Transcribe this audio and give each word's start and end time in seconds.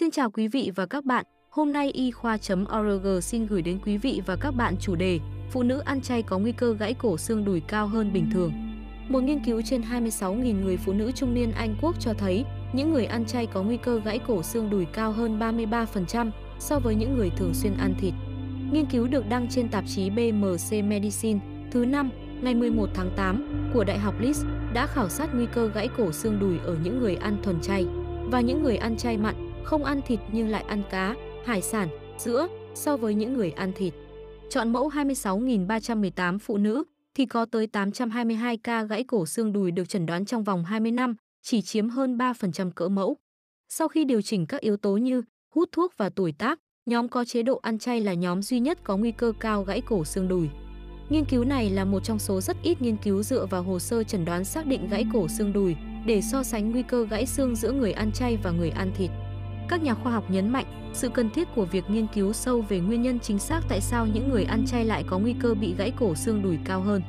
Xin 0.00 0.10
chào 0.10 0.30
quý 0.30 0.48
vị 0.48 0.70
và 0.74 0.86
các 0.86 1.04
bạn. 1.04 1.24
Hôm 1.50 1.72
nay 1.72 1.90
y 1.90 2.10
khoa.org 2.10 3.20
xin 3.22 3.46
gửi 3.46 3.62
đến 3.62 3.78
quý 3.86 3.96
vị 3.96 4.22
và 4.26 4.36
các 4.36 4.50
bạn 4.50 4.74
chủ 4.80 4.94
đề 4.94 5.18
Phụ 5.50 5.62
nữ 5.62 5.78
ăn 5.78 6.00
chay 6.00 6.22
có 6.22 6.38
nguy 6.38 6.52
cơ 6.52 6.74
gãy 6.78 6.94
cổ 6.94 7.18
xương 7.18 7.44
đùi 7.44 7.60
cao 7.60 7.86
hơn 7.86 8.12
bình 8.12 8.30
thường. 8.32 8.52
Một 9.08 9.20
nghiên 9.22 9.44
cứu 9.44 9.62
trên 9.64 9.82
26.000 9.82 10.64
người 10.64 10.76
phụ 10.76 10.92
nữ 10.92 11.10
trung 11.14 11.34
niên 11.34 11.52
Anh 11.52 11.76
Quốc 11.82 12.00
cho 12.00 12.12
thấy 12.12 12.44
những 12.72 12.92
người 12.92 13.04
ăn 13.04 13.24
chay 13.26 13.46
có 13.46 13.62
nguy 13.62 13.76
cơ 13.76 14.00
gãy 14.04 14.20
cổ 14.26 14.42
xương 14.42 14.70
đùi 14.70 14.84
cao 14.84 15.12
hơn 15.12 15.38
33% 15.38 16.30
so 16.58 16.78
với 16.78 16.94
những 16.94 17.16
người 17.16 17.30
thường 17.36 17.54
xuyên 17.54 17.72
ăn 17.78 17.94
thịt. 18.00 18.14
Nghiên 18.72 18.86
cứu 18.86 19.06
được 19.06 19.28
đăng 19.28 19.48
trên 19.48 19.68
tạp 19.68 19.84
chí 19.86 20.10
BMC 20.10 20.84
Medicine 20.84 21.40
thứ 21.70 21.84
năm 21.84 22.10
ngày 22.42 22.54
11 22.54 22.88
tháng 22.94 23.10
8 23.16 23.70
của 23.74 23.84
Đại 23.84 23.98
học 23.98 24.14
Leeds 24.20 24.44
đã 24.74 24.86
khảo 24.86 25.08
sát 25.08 25.34
nguy 25.34 25.46
cơ 25.46 25.70
gãy 25.74 25.88
cổ 25.96 26.12
xương 26.12 26.38
đùi 26.38 26.58
ở 26.58 26.76
những 26.82 27.00
người 27.00 27.16
ăn 27.16 27.36
thuần 27.42 27.60
chay 27.60 27.86
và 28.30 28.40
những 28.40 28.62
người 28.62 28.76
ăn 28.76 28.96
chay 28.96 29.18
mặn, 29.18 29.49
không 29.70 29.84
ăn 29.84 30.00
thịt 30.02 30.20
nhưng 30.32 30.48
lại 30.48 30.64
ăn 30.68 30.82
cá, 30.90 31.16
hải 31.44 31.62
sản, 31.62 31.88
sữa 32.18 32.48
so 32.74 32.96
với 32.96 33.14
những 33.14 33.34
người 33.34 33.50
ăn 33.50 33.72
thịt. 33.76 33.94
Chọn 34.50 34.72
mẫu 34.72 34.88
26.318 34.88 36.38
phụ 36.38 36.56
nữ 36.56 36.84
thì 37.14 37.26
có 37.26 37.44
tới 37.44 37.66
822 37.66 38.56
ca 38.56 38.82
gãy 38.82 39.04
cổ 39.04 39.26
xương 39.26 39.52
đùi 39.52 39.70
được 39.70 39.88
chẩn 39.88 40.06
đoán 40.06 40.24
trong 40.24 40.44
vòng 40.44 40.64
20 40.64 40.92
năm, 40.92 41.14
chỉ 41.42 41.62
chiếm 41.62 41.88
hơn 41.88 42.16
3% 42.16 42.70
cỡ 42.70 42.88
mẫu. 42.88 43.16
Sau 43.68 43.88
khi 43.88 44.04
điều 44.04 44.22
chỉnh 44.22 44.46
các 44.46 44.60
yếu 44.60 44.76
tố 44.76 44.96
như 44.96 45.22
hút 45.54 45.68
thuốc 45.72 45.92
và 45.96 46.08
tuổi 46.08 46.32
tác, 46.32 46.58
nhóm 46.86 47.08
có 47.08 47.24
chế 47.24 47.42
độ 47.42 47.60
ăn 47.62 47.78
chay 47.78 48.00
là 48.00 48.14
nhóm 48.14 48.42
duy 48.42 48.60
nhất 48.60 48.78
có 48.84 48.96
nguy 48.96 49.12
cơ 49.12 49.32
cao 49.40 49.62
gãy 49.62 49.80
cổ 49.80 50.04
xương 50.04 50.28
đùi. 50.28 50.48
Nghiên 51.08 51.24
cứu 51.24 51.44
này 51.44 51.70
là 51.70 51.84
một 51.84 52.04
trong 52.04 52.18
số 52.18 52.40
rất 52.40 52.56
ít 52.62 52.82
nghiên 52.82 52.96
cứu 52.96 53.22
dựa 53.22 53.46
vào 53.46 53.62
hồ 53.62 53.78
sơ 53.78 54.04
chẩn 54.04 54.24
đoán 54.24 54.44
xác 54.44 54.66
định 54.66 54.88
gãy 54.90 55.06
cổ 55.12 55.28
xương 55.28 55.52
đùi 55.52 55.76
để 56.06 56.20
so 56.20 56.42
sánh 56.42 56.70
nguy 56.70 56.82
cơ 56.82 57.06
gãy 57.10 57.26
xương 57.26 57.56
giữa 57.56 57.72
người 57.72 57.92
ăn 57.92 58.12
chay 58.12 58.36
và 58.42 58.50
người 58.50 58.70
ăn 58.70 58.92
thịt. 58.96 59.10
Các 59.70 59.82
nhà 59.82 59.94
khoa 59.94 60.12
học 60.12 60.30
nhấn 60.30 60.48
mạnh 60.48 60.90
sự 60.92 61.08
cần 61.08 61.30
thiết 61.30 61.48
của 61.54 61.64
việc 61.64 61.84
nghiên 61.90 62.06
cứu 62.14 62.32
sâu 62.32 62.60
về 62.68 62.80
nguyên 62.80 63.02
nhân 63.02 63.18
chính 63.20 63.38
xác 63.38 63.60
tại 63.68 63.80
sao 63.80 64.06
những 64.06 64.30
người 64.30 64.44
ăn 64.44 64.66
chay 64.66 64.84
lại 64.84 65.04
có 65.06 65.18
nguy 65.18 65.34
cơ 65.40 65.54
bị 65.54 65.74
gãy 65.78 65.92
cổ 65.98 66.14
xương 66.14 66.42
đùi 66.42 66.58
cao 66.64 66.80
hơn. 66.80 67.02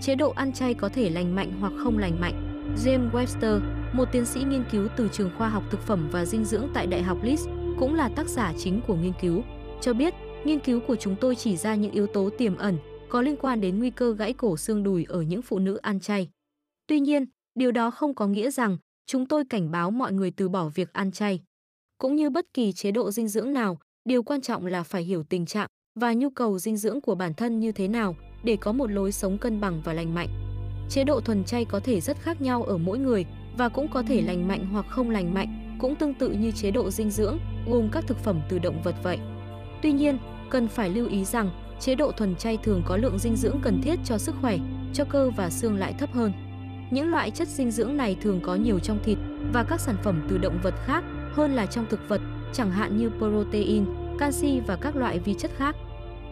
Chế 0.00 0.14
độ 0.14 0.30
ăn 0.30 0.52
chay 0.52 0.74
có 0.74 0.88
thể 0.88 1.10
lành 1.10 1.34
mạnh 1.34 1.52
hoặc 1.60 1.72
không 1.78 1.98
lành 1.98 2.20
mạnh. 2.20 2.64
James 2.84 3.10
Webster, 3.10 3.60
một 3.92 4.04
tiến 4.12 4.26
sĩ 4.26 4.42
nghiên 4.42 4.64
cứu 4.72 4.88
từ 4.96 5.08
trường 5.12 5.30
khoa 5.38 5.48
học 5.48 5.62
thực 5.70 5.80
phẩm 5.80 6.08
và 6.12 6.24
dinh 6.24 6.44
dưỡng 6.44 6.68
tại 6.74 6.86
Đại 6.86 7.02
học 7.02 7.18
Leeds, 7.22 7.46
cũng 7.78 7.94
là 7.94 8.08
tác 8.08 8.28
giả 8.28 8.52
chính 8.58 8.80
của 8.86 8.94
nghiên 8.94 9.12
cứu, 9.20 9.42
cho 9.80 9.92
biết 9.92 10.14
nghiên 10.44 10.60
cứu 10.60 10.80
của 10.86 10.96
chúng 10.96 11.16
tôi 11.20 11.34
chỉ 11.34 11.56
ra 11.56 11.74
những 11.74 11.92
yếu 11.92 12.06
tố 12.06 12.30
tiềm 12.38 12.56
ẩn 12.56 12.78
có 13.08 13.22
liên 13.22 13.36
quan 13.36 13.60
đến 13.60 13.78
nguy 13.78 13.90
cơ 13.90 14.14
gãy 14.14 14.32
cổ 14.32 14.56
xương 14.56 14.82
đùi 14.82 15.04
ở 15.08 15.22
những 15.22 15.42
phụ 15.42 15.58
nữ 15.58 15.76
ăn 15.76 16.00
chay. 16.00 16.28
Tuy 16.86 17.00
nhiên, 17.00 17.24
điều 17.54 17.72
đó 17.72 17.90
không 17.90 18.14
có 18.14 18.26
nghĩa 18.26 18.50
rằng 18.50 18.76
chúng 19.06 19.26
tôi 19.26 19.44
cảnh 19.50 19.70
báo 19.70 19.90
mọi 19.90 20.12
người 20.12 20.30
từ 20.30 20.48
bỏ 20.48 20.68
việc 20.68 20.92
ăn 20.92 21.12
chay. 21.12 21.40
Cũng 22.00 22.16
như 22.16 22.30
bất 22.30 22.46
kỳ 22.54 22.72
chế 22.72 22.90
độ 22.90 23.10
dinh 23.10 23.28
dưỡng 23.28 23.52
nào, 23.52 23.78
điều 24.04 24.22
quan 24.22 24.40
trọng 24.40 24.66
là 24.66 24.82
phải 24.82 25.02
hiểu 25.02 25.22
tình 25.22 25.46
trạng 25.46 25.68
và 26.00 26.12
nhu 26.12 26.30
cầu 26.30 26.58
dinh 26.58 26.76
dưỡng 26.76 27.00
của 27.00 27.14
bản 27.14 27.34
thân 27.34 27.60
như 27.60 27.72
thế 27.72 27.88
nào 27.88 28.16
để 28.44 28.56
có 28.56 28.72
một 28.72 28.90
lối 28.90 29.12
sống 29.12 29.38
cân 29.38 29.60
bằng 29.60 29.82
và 29.84 29.92
lành 29.92 30.14
mạnh. 30.14 30.28
Chế 30.90 31.04
độ 31.04 31.20
thuần 31.20 31.44
chay 31.44 31.64
có 31.64 31.80
thể 31.80 32.00
rất 32.00 32.16
khác 32.20 32.42
nhau 32.42 32.62
ở 32.62 32.78
mỗi 32.78 32.98
người 32.98 33.26
và 33.58 33.68
cũng 33.68 33.88
có 33.88 34.02
thể 34.02 34.22
lành 34.22 34.48
mạnh 34.48 34.66
hoặc 34.72 34.86
không 34.88 35.10
lành 35.10 35.34
mạnh, 35.34 35.76
cũng 35.78 35.96
tương 35.96 36.14
tự 36.14 36.30
như 36.30 36.50
chế 36.50 36.70
độ 36.70 36.90
dinh 36.90 37.10
dưỡng 37.10 37.38
gồm 37.70 37.88
các 37.92 38.04
thực 38.06 38.18
phẩm 38.18 38.40
từ 38.48 38.58
động 38.58 38.82
vật 38.84 38.94
vậy. 39.02 39.18
Tuy 39.82 39.92
nhiên, 39.92 40.18
cần 40.50 40.68
phải 40.68 40.90
lưu 40.90 41.08
ý 41.08 41.24
rằng 41.24 41.50
chế 41.80 41.94
độ 41.94 42.12
thuần 42.12 42.36
chay 42.36 42.58
thường 42.62 42.82
có 42.86 42.96
lượng 42.96 43.18
dinh 43.18 43.36
dưỡng 43.36 43.60
cần 43.62 43.80
thiết 43.82 43.98
cho 44.04 44.18
sức 44.18 44.34
khỏe, 44.40 44.58
cho 44.94 45.04
cơ 45.04 45.30
và 45.36 45.50
xương 45.50 45.76
lại 45.76 45.94
thấp 45.98 46.12
hơn. 46.12 46.32
Những 46.90 47.10
loại 47.10 47.30
chất 47.30 47.48
dinh 47.48 47.70
dưỡng 47.70 47.96
này 47.96 48.16
thường 48.22 48.40
có 48.42 48.54
nhiều 48.54 48.78
trong 48.78 48.98
thịt 49.04 49.18
và 49.52 49.64
các 49.68 49.80
sản 49.80 49.96
phẩm 50.02 50.26
từ 50.30 50.38
động 50.38 50.58
vật 50.62 50.74
khác 50.86 51.04
hơn 51.32 51.54
là 51.54 51.66
trong 51.66 51.86
thực 51.90 52.08
vật, 52.08 52.20
chẳng 52.52 52.70
hạn 52.70 52.98
như 52.98 53.10
protein, 53.18 53.84
canxi 54.18 54.60
và 54.66 54.76
các 54.76 54.96
loại 54.96 55.18
vi 55.18 55.34
chất 55.34 55.50
khác. 55.56 55.76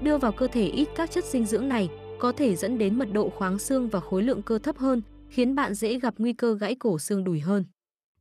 Đưa 0.03 0.19
vào 0.19 0.33
cơ 0.33 0.47
thể 0.47 0.67
ít 0.67 0.89
các 0.97 1.11
chất 1.11 1.25
dinh 1.25 1.45
dưỡng 1.45 1.69
này 1.69 1.89
có 2.19 2.33
thể 2.33 2.57
dẫn 2.57 2.79
đến 2.79 2.99
mật 2.99 3.09
độ 3.13 3.31
khoáng 3.31 3.59
xương 3.59 3.89
và 3.89 4.01
khối 4.01 4.23
lượng 4.23 4.43
cơ 4.43 4.59
thấp 4.59 4.79
hơn, 4.79 5.03
khiến 5.29 5.55
bạn 5.55 5.75
dễ 5.75 5.99
gặp 5.99 6.15
nguy 6.19 6.33
cơ 6.33 6.55
gãy 6.55 6.75
cổ 6.75 6.99
xương 6.99 7.25
đùi 7.25 7.41
hơn. 7.41 7.65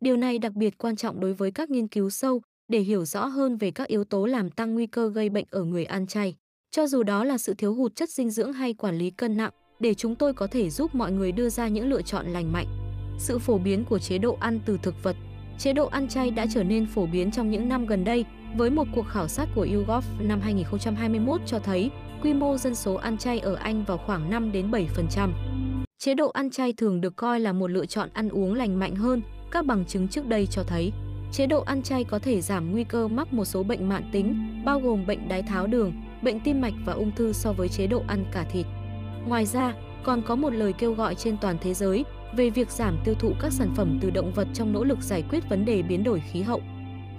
Điều 0.02 0.18
này 0.18 0.40
đặc 0.40 0.54
biệt 0.54 0.78
quan 0.78 0.96
trọng 0.96 1.20
đối 1.20 1.34
với 1.34 1.52
các 1.52 1.70
nghiên 1.70 1.88
cứu 1.88 2.10
sâu 2.10 2.42
để 2.68 2.80
hiểu 2.80 3.06
rõ 3.06 3.26
hơn 3.26 3.58
về 3.58 3.72
các 3.72 3.88
yếu 3.88 4.04
tố 4.04 4.26
làm 4.26 4.50
tăng 4.50 4.74
nguy 4.74 4.88
cơ 4.88 5.10
gây 5.10 5.30
bệnh 5.30 5.46
ở 5.50 5.64
người 5.64 5.86
ăn 5.86 6.08
chay. 6.08 6.36
Cho 6.72 6.88
dù 6.88 7.04
đó 7.04 7.24
là 7.24 7.38
sự 7.38 7.54
thiếu 7.54 7.74
hụt 7.74 7.96
chất 7.96 8.10
dinh 8.10 8.30
dưỡng 8.30 8.54
hay 8.54 8.74
quản 8.74 8.98
lý 8.98 9.10
cân 9.10 9.38
nặng, 9.38 9.52
để 9.80 9.94
chúng 9.94 10.16
tôi 10.16 10.34
có 10.34 10.48
thể 10.48 10.70
giúp 10.70 10.96
mọi 10.96 11.12
người 11.12 11.32
đưa 11.32 11.50
ra 11.50 11.68
những 11.68 11.90
lựa 11.90 12.02
chọn 12.02 12.26
lành 12.28 12.54
mạnh. 12.54 12.68
Sự 13.20 13.40
phổ 13.40 13.58
biến 13.58 13.86
của 13.86 14.00
chế 14.00 14.18
độ 14.18 14.38
ăn 14.40 14.60
từ 14.66 14.78
thực 14.84 15.04
vật 15.04 15.16
Chế 15.58 15.74
độ 15.74 15.88
ăn 15.88 16.08
chay 16.08 16.32
đã 16.32 16.46
trở 16.54 16.64
nên 16.64 16.86
phổ 16.86 17.06
biến 17.06 17.32
trong 17.32 17.52
những 17.52 17.70
năm 17.70 17.86
gần 17.86 18.04
đây 18.04 18.26
với 18.58 18.70
một 18.70 18.88
cuộc 18.96 19.06
khảo 19.08 19.28
sát 19.28 19.48
của 19.56 19.68
YouGov 19.74 20.06
năm 20.20 20.42
2021 20.42 21.42
cho 21.46 21.60
thấy 21.60 21.92
quy 22.24 22.34
mô 22.34 22.58
dân 22.58 22.76
số 22.76 22.96
ăn 22.96 23.18
chay 23.18 23.40
ở 23.40 23.56
Anh 23.56 23.84
vào 23.84 23.98
khoảng 23.98 24.30
5 24.30 24.52
đến 24.52 24.72
7%. 24.72 25.30
Chế 25.98 26.14
độ 26.14 26.30
ăn 26.30 26.50
chay 26.50 26.74
thường 26.74 27.02
được 27.02 27.16
coi 27.16 27.40
là 27.40 27.54
một 27.54 27.72
lựa 27.72 27.86
chọn 27.86 28.10
ăn 28.14 28.30
uống 28.30 28.54
lành 28.54 28.80
mạnh 28.80 28.96
hơn, 28.96 29.22
các 29.52 29.66
bằng 29.66 29.86
chứng 29.86 30.08
trước 30.08 30.28
đây 30.28 30.48
cho 30.52 30.64
thấy 30.64 30.92
chế 31.32 31.48
độ 31.48 31.62
ăn 31.62 31.82
chay 31.84 32.04
có 32.04 32.20
thể 32.20 32.42
giảm 32.42 32.72
nguy 32.72 32.84
cơ 32.84 33.08
mắc 33.08 33.34
một 33.34 33.46
số 33.46 33.64
bệnh 33.64 33.90
mãn 33.90 34.04
tính, 34.12 34.62
bao 34.66 34.80
gồm 34.80 35.06
bệnh 35.08 35.30
đái 35.30 35.44
tháo 35.44 35.68
đường, 35.68 35.94
bệnh 36.22 36.40
tim 36.40 36.62
mạch 36.62 36.74
và 36.86 36.94
ung 36.94 37.12
thư 37.16 37.34
so 37.34 37.54
với 37.54 37.70
chế 37.70 37.88
độ 37.88 38.04
ăn 38.08 38.26
cả 38.32 38.46
thịt. 38.52 38.66
Ngoài 39.28 39.46
ra, 39.46 39.74
còn 40.04 40.22
có 40.22 40.36
một 40.36 40.54
lời 40.54 40.74
kêu 40.74 40.94
gọi 40.94 41.16
trên 41.16 41.38
toàn 41.42 41.58
thế 41.62 41.74
giới 41.74 42.06
về 42.36 42.50
việc 42.50 42.72
giảm 42.72 42.98
tiêu 43.06 43.16
thụ 43.20 43.34
các 43.42 43.54
sản 43.54 43.74
phẩm 43.76 44.00
từ 44.02 44.10
động 44.10 44.32
vật 44.34 44.48
trong 44.54 44.74
nỗ 44.74 44.84
lực 44.84 45.02
giải 45.02 45.24
quyết 45.30 45.50
vấn 45.50 45.66
đề 45.66 45.82
biến 45.82 46.04
đổi 46.04 46.24
khí 46.32 46.42
hậu. 46.42 46.62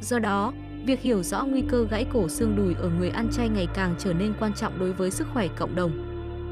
Do 0.01 0.19
đó, 0.19 0.53
việc 0.87 1.01
hiểu 1.01 1.23
rõ 1.23 1.45
nguy 1.45 1.63
cơ 1.69 1.87
gãy 1.91 2.07
cổ 2.13 2.29
xương 2.29 2.57
đùi 2.57 2.75
ở 2.75 2.91
người 2.99 3.11
ăn 3.11 3.29
chay 3.33 3.49
ngày 3.49 3.67
càng 3.75 3.95
trở 3.99 4.13
nên 4.13 4.35
quan 4.41 4.53
trọng 4.55 4.79
đối 4.79 4.93
với 4.93 5.11
sức 5.11 5.27
khỏe 5.33 5.49
cộng 5.59 5.75
đồng. 5.75 6.05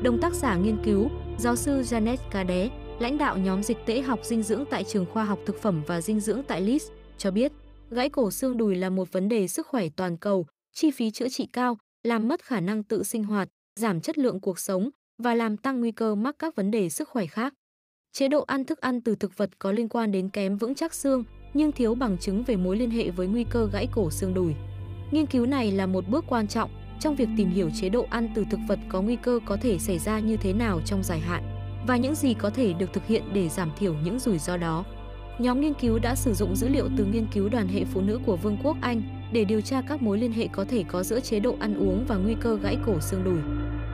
Đồng 0.02 0.20
tác 0.20 0.34
giả 0.34 0.56
nghiên 0.56 0.76
cứu, 0.84 1.08
giáo 1.38 1.56
sư 1.56 1.80
Janet 1.80 2.16
Cade, 2.30 2.70
lãnh 3.00 3.18
đạo 3.18 3.38
nhóm 3.38 3.62
dịch 3.62 3.78
tễ 3.86 4.00
học 4.00 4.20
dinh 4.22 4.42
dưỡng 4.42 4.64
tại 4.70 4.84
trường 4.84 5.06
khoa 5.12 5.24
học 5.24 5.38
thực 5.46 5.62
phẩm 5.62 5.82
và 5.86 6.00
dinh 6.00 6.20
dưỡng 6.20 6.42
tại 6.42 6.60
Leeds, 6.60 6.84
cho 7.18 7.30
biết 7.30 7.52
gãy 7.90 8.08
cổ 8.08 8.30
xương 8.30 8.56
đùi 8.56 8.76
là 8.76 8.90
một 8.90 9.12
vấn 9.12 9.28
đề 9.28 9.48
sức 9.48 9.66
khỏe 9.66 9.88
toàn 9.96 10.16
cầu, 10.16 10.46
chi 10.72 10.90
phí 10.90 11.10
chữa 11.10 11.28
trị 11.28 11.48
cao, 11.52 11.78
làm 12.02 12.28
mất 12.28 12.44
khả 12.44 12.60
năng 12.60 12.82
tự 12.82 13.02
sinh 13.02 13.24
hoạt, 13.24 13.48
giảm 13.80 14.00
chất 14.00 14.18
lượng 14.18 14.40
cuộc 14.40 14.58
sống 14.58 14.90
và 15.18 15.34
làm 15.34 15.56
tăng 15.56 15.80
nguy 15.80 15.92
cơ 15.92 16.14
mắc 16.14 16.36
các 16.38 16.56
vấn 16.56 16.70
đề 16.70 16.88
sức 16.88 17.08
khỏe 17.08 17.26
khác. 17.26 17.54
Chế 18.18 18.28
độ 18.28 18.44
ăn 18.46 18.64
thức 18.64 18.80
ăn 18.80 19.00
từ 19.00 19.14
thực 19.14 19.36
vật 19.36 19.50
có 19.58 19.72
liên 19.72 19.88
quan 19.88 20.12
đến 20.12 20.28
kém 20.28 20.56
vững 20.56 20.74
chắc 20.74 20.94
xương, 20.94 21.24
nhưng 21.54 21.72
thiếu 21.72 21.94
bằng 21.94 22.18
chứng 22.18 22.42
về 22.42 22.56
mối 22.56 22.76
liên 22.76 22.90
hệ 22.90 23.10
với 23.10 23.26
nguy 23.26 23.44
cơ 23.44 23.68
gãy 23.72 23.88
cổ 23.92 24.10
xương 24.10 24.34
đùi. 24.34 24.54
Nghiên 25.10 25.26
cứu 25.26 25.46
này 25.46 25.72
là 25.72 25.86
một 25.86 26.08
bước 26.08 26.24
quan 26.28 26.48
trọng 26.48 26.70
trong 27.00 27.16
việc 27.16 27.28
tìm 27.36 27.50
hiểu 27.50 27.70
chế 27.80 27.88
độ 27.88 28.06
ăn 28.10 28.28
từ 28.34 28.44
thực 28.50 28.60
vật 28.68 28.78
có 28.88 29.02
nguy 29.02 29.16
cơ 29.16 29.38
có 29.46 29.56
thể 29.56 29.78
xảy 29.78 29.98
ra 29.98 30.18
như 30.18 30.36
thế 30.36 30.52
nào 30.52 30.80
trong 30.84 31.02
dài 31.02 31.20
hạn 31.20 31.42
và 31.86 31.96
những 31.96 32.14
gì 32.14 32.34
có 32.34 32.50
thể 32.50 32.72
được 32.72 32.92
thực 32.92 33.06
hiện 33.06 33.22
để 33.32 33.48
giảm 33.48 33.70
thiểu 33.78 33.94
những 34.04 34.18
rủi 34.18 34.38
ro 34.38 34.56
đó. 34.56 34.84
Nhóm 35.38 35.60
nghiên 35.60 35.74
cứu 35.74 35.98
đã 35.98 36.14
sử 36.14 36.34
dụng 36.34 36.56
dữ 36.56 36.68
liệu 36.68 36.88
từ 36.96 37.04
nghiên 37.04 37.26
cứu 37.32 37.48
đoàn 37.48 37.68
hệ 37.68 37.84
phụ 37.84 38.00
nữ 38.00 38.20
của 38.26 38.36
Vương 38.36 38.58
quốc 38.62 38.76
Anh 38.80 39.02
để 39.32 39.44
điều 39.44 39.60
tra 39.60 39.82
các 39.88 40.02
mối 40.02 40.18
liên 40.18 40.32
hệ 40.32 40.48
có 40.52 40.64
thể 40.64 40.84
có 40.88 41.02
giữa 41.02 41.20
chế 41.20 41.40
độ 41.40 41.56
ăn 41.60 41.74
uống 41.74 42.04
và 42.08 42.16
nguy 42.16 42.34
cơ 42.40 42.58
gãy 42.62 42.76
cổ 42.86 43.00
xương 43.00 43.24
đùi. 43.24 43.38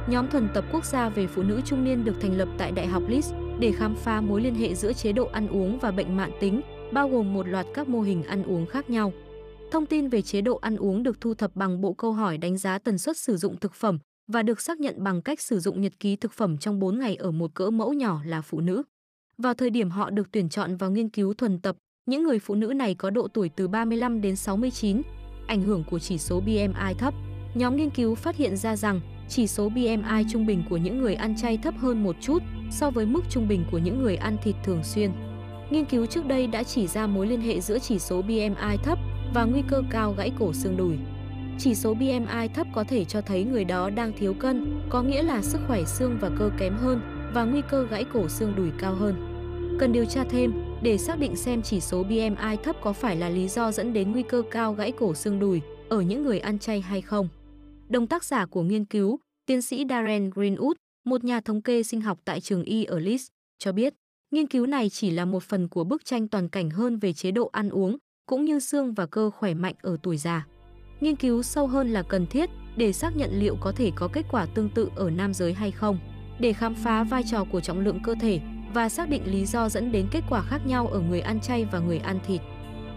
Nhóm 0.08 0.28
thuần 0.28 0.48
tập 0.54 0.64
quốc 0.72 0.84
gia 0.84 1.08
về 1.08 1.26
phụ 1.26 1.42
nữ 1.42 1.60
trung 1.64 1.84
niên 1.84 2.04
được 2.04 2.14
thành 2.20 2.36
lập 2.36 2.48
tại 2.58 2.72
Đại 2.72 2.86
học 2.86 3.02
Leeds 3.08 3.32
để 3.62 3.72
khám 3.72 3.94
phá 3.94 4.20
mối 4.20 4.40
liên 4.40 4.54
hệ 4.54 4.74
giữa 4.74 4.92
chế 4.92 5.12
độ 5.12 5.26
ăn 5.26 5.48
uống 5.48 5.78
và 5.78 5.90
bệnh 5.90 6.16
mạng 6.16 6.30
tính, 6.40 6.60
bao 6.92 7.08
gồm 7.08 7.34
một 7.34 7.48
loạt 7.48 7.66
các 7.74 7.88
mô 7.88 8.00
hình 8.00 8.22
ăn 8.22 8.42
uống 8.42 8.66
khác 8.66 8.90
nhau. 8.90 9.12
Thông 9.70 9.86
tin 9.86 10.08
về 10.08 10.22
chế 10.22 10.40
độ 10.40 10.56
ăn 10.56 10.76
uống 10.76 11.02
được 11.02 11.20
thu 11.20 11.34
thập 11.34 11.56
bằng 11.56 11.80
bộ 11.80 11.92
câu 11.92 12.12
hỏi 12.12 12.38
đánh 12.38 12.58
giá 12.58 12.78
tần 12.78 12.98
suất 12.98 13.16
sử 13.16 13.36
dụng 13.36 13.56
thực 13.56 13.74
phẩm 13.74 13.98
và 14.32 14.42
được 14.42 14.60
xác 14.60 14.80
nhận 14.80 15.04
bằng 15.04 15.22
cách 15.22 15.40
sử 15.40 15.60
dụng 15.60 15.80
nhật 15.80 15.92
ký 16.00 16.16
thực 16.16 16.32
phẩm 16.32 16.58
trong 16.58 16.78
4 16.78 16.98
ngày 16.98 17.16
ở 17.16 17.30
một 17.30 17.54
cỡ 17.54 17.70
mẫu 17.70 17.92
nhỏ 17.92 18.20
là 18.24 18.40
phụ 18.42 18.60
nữ. 18.60 18.82
Vào 19.38 19.54
thời 19.54 19.70
điểm 19.70 19.90
họ 19.90 20.10
được 20.10 20.28
tuyển 20.32 20.48
chọn 20.48 20.76
vào 20.76 20.90
nghiên 20.90 21.08
cứu 21.08 21.34
thuần 21.34 21.58
tập, 21.58 21.76
những 22.06 22.24
người 22.24 22.38
phụ 22.38 22.54
nữ 22.54 22.66
này 22.66 22.94
có 22.94 23.10
độ 23.10 23.28
tuổi 23.28 23.50
từ 23.56 23.68
35 23.68 24.20
đến 24.20 24.36
69, 24.36 25.02
ảnh 25.46 25.62
hưởng 25.62 25.84
của 25.90 25.98
chỉ 25.98 26.18
số 26.18 26.40
BMI 26.40 26.94
thấp. 26.98 27.14
Nhóm 27.54 27.76
nghiên 27.76 27.90
cứu 27.90 28.14
phát 28.14 28.36
hiện 28.36 28.56
ra 28.56 28.76
rằng 28.76 29.00
chỉ 29.34 29.46
số 29.46 29.68
BMI 29.68 30.24
trung 30.30 30.46
bình 30.46 30.62
của 30.70 30.76
những 30.76 30.98
người 30.98 31.14
ăn 31.14 31.36
chay 31.36 31.56
thấp 31.56 31.74
hơn 31.78 32.02
một 32.04 32.16
chút 32.20 32.42
so 32.70 32.90
với 32.90 33.06
mức 33.06 33.20
trung 33.30 33.48
bình 33.48 33.64
của 33.70 33.78
những 33.78 34.02
người 34.02 34.16
ăn 34.16 34.36
thịt 34.42 34.54
thường 34.64 34.84
xuyên. 34.84 35.10
Nghiên 35.70 35.84
cứu 35.84 36.06
trước 36.06 36.26
đây 36.26 36.46
đã 36.46 36.62
chỉ 36.62 36.86
ra 36.86 37.06
mối 37.06 37.26
liên 37.26 37.40
hệ 37.40 37.60
giữa 37.60 37.78
chỉ 37.78 37.98
số 37.98 38.22
BMI 38.22 38.76
thấp 38.84 38.98
và 39.34 39.44
nguy 39.44 39.62
cơ 39.68 39.82
cao 39.90 40.14
gãy 40.18 40.32
cổ 40.38 40.52
xương 40.52 40.76
đùi. 40.76 40.96
Chỉ 41.58 41.74
số 41.74 41.94
BMI 41.94 42.48
thấp 42.54 42.66
có 42.74 42.84
thể 42.84 43.04
cho 43.04 43.20
thấy 43.20 43.44
người 43.44 43.64
đó 43.64 43.90
đang 43.90 44.12
thiếu 44.18 44.34
cân, 44.34 44.80
có 44.88 45.02
nghĩa 45.02 45.22
là 45.22 45.42
sức 45.42 45.60
khỏe 45.66 45.84
xương 45.84 46.18
và 46.20 46.30
cơ 46.38 46.50
kém 46.58 46.76
hơn 46.76 47.00
và 47.34 47.44
nguy 47.44 47.60
cơ 47.70 47.86
gãy 47.90 48.04
cổ 48.12 48.28
xương 48.28 48.52
đùi 48.56 48.70
cao 48.78 48.94
hơn. 48.94 49.14
Cần 49.78 49.92
điều 49.92 50.04
tra 50.04 50.24
thêm 50.30 50.52
để 50.82 50.98
xác 50.98 51.18
định 51.18 51.36
xem 51.36 51.62
chỉ 51.62 51.80
số 51.80 52.02
BMI 52.02 52.56
thấp 52.64 52.76
có 52.82 52.92
phải 52.92 53.16
là 53.16 53.28
lý 53.28 53.48
do 53.48 53.72
dẫn 53.72 53.92
đến 53.92 54.12
nguy 54.12 54.22
cơ 54.22 54.42
cao 54.50 54.72
gãy 54.72 54.92
cổ 54.92 55.14
xương 55.14 55.40
đùi 55.40 55.60
ở 55.88 56.00
những 56.00 56.24
người 56.24 56.38
ăn 56.38 56.58
chay 56.58 56.80
hay 56.80 57.00
không. 57.00 57.28
Đồng 57.92 58.06
tác 58.06 58.24
giả 58.24 58.46
của 58.46 58.62
nghiên 58.62 58.84
cứu, 58.84 59.18
tiến 59.46 59.62
sĩ 59.62 59.84
Darren 59.88 60.30
Greenwood, 60.30 60.74
một 61.04 61.24
nhà 61.24 61.40
thống 61.40 61.62
kê 61.62 61.82
sinh 61.82 62.00
học 62.00 62.18
tại 62.24 62.40
trường 62.40 62.64
Y 62.64 62.84
ở 62.84 62.98
Leeds, 62.98 63.26
cho 63.58 63.72
biết 63.72 63.94
nghiên 64.30 64.46
cứu 64.46 64.66
này 64.66 64.88
chỉ 64.90 65.10
là 65.10 65.24
một 65.24 65.42
phần 65.42 65.68
của 65.68 65.84
bức 65.84 66.04
tranh 66.04 66.28
toàn 66.28 66.48
cảnh 66.48 66.70
hơn 66.70 66.98
về 66.98 67.12
chế 67.12 67.30
độ 67.30 67.50
ăn 67.52 67.70
uống 67.70 67.96
cũng 68.26 68.44
như 68.44 68.60
xương 68.60 68.94
và 68.94 69.06
cơ 69.06 69.30
khỏe 69.30 69.54
mạnh 69.54 69.74
ở 69.82 69.96
tuổi 70.02 70.16
già. 70.16 70.46
Nghiên 71.00 71.16
cứu 71.16 71.42
sâu 71.42 71.66
hơn 71.66 71.92
là 71.92 72.02
cần 72.02 72.26
thiết 72.26 72.50
để 72.76 72.92
xác 72.92 73.16
nhận 73.16 73.30
liệu 73.40 73.56
có 73.60 73.72
thể 73.72 73.90
có 73.96 74.08
kết 74.12 74.26
quả 74.30 74.46
tương 74.46 74.70
tự 74.74 74.90
ở 74.96 75.10
nam 75.10 75.34
giới 75.34 75.52
hay 75.52 75.70
không, 75.70 75.98
để 76.40 76.52
khám 76.52 76.74
phá 76.74 77.04
vai 77.04 77.22
trò 77.30 77.44
của 77.52 77.60
trọng 77.60 77.80
lượng 77.80 78.00
cơ 78.04 78.14
thể 78.20 78.40
và 78.74 78.88
xác 78.88 79.08
định 79.08 79.22
lý 79.26 79.46
do 79.46 79.68
dẫn 79.68 79.92
đến 79.92 80.06
kết 80.10 80.24
quả 80.30 80.42
khác 80.42 80.66
nhau 80.66 80.86
ở 80.86 81.00
người 81.00 81.20
ăn 81.20 81.40
chay 81.40 81.64
và 81.72 81.78
người 81.78 81.98
ăn 81.98 82.18
thịt. 82.26 82.40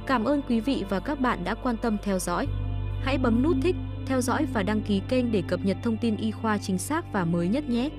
Cảm 0.07 0.23
ơn 0.25 0.41
quý 0.49 0.59
vị 0.59 0.83
và 0.89 0.99
các 0.99 1.19
bạn 1.19 1.43
đã 1.43 1.55
quan 1.55 1.75
tâm 1.81 1.97
theo 2.03 2.19
dõi. 2.19 2.47
Hãy 3.01 3.17
bấm 3.17 3.43
nút 3.43 3.55
thích, 3.63 3.75
theo 4.05 4.21
dõi 4.21 4.45
và 4.53 4.63
đăng 4.63 4.81
ký 4.81 5.01
kênh 5.09 5.31
để 5.31 5.43
cập 5.47 5.59
nhật 5.63 5.77
thông 5.83 5.97
tin 5.97 6.17
y 6.17 6.31
khoa 6.31 6.57
chính 6.57 6.77
xác 6.77 7.13
và 7.13 7.25
mới 7.25 7.47
nhất 7.47 7.69
nhé. 7.69 7.89